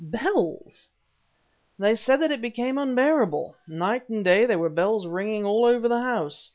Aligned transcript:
"Bells?" 0.03 0.89
"They 1.77 1.93
said 1.93 2.21
that 2.23 2.31
it 2.31 2.41
became 2.41 2.79
unbearable. 2.79 3.55
Night 3.67 4.09
and 4.09 4.23
day 4.25 4.47
there 4.47 4.57
were 4.57 4.67
bells 4.69 5.05
ringing 5.05 5.45
all 5.45 5.63
over 5.63 5.87
the 5.87 6.01
house. 6.01 6.49